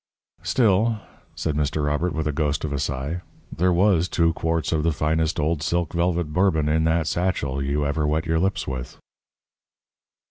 [0.41, 0.99] "Still,"
[1.35, 1.85] said Mr.
[1.85, 3.21] Robert, with a ghost of a sigh,
[3.55, 7.85] "there was two quarts of the finest old silk velvet Bourbon in that satchel you
[7.85, 8.97] ever wet your lips with."